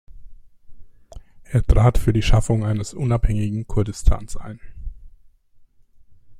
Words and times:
Er 1.43 1.63
trat 1.63 1.99
für 1.99 2.11
die 2.11 2.23
Schaffung 2.23 2.65
eines 2.65 2.95
unabhängigen 2.95 3.67
Kurdistans 3.67 4.35
ein. 4.35 4.59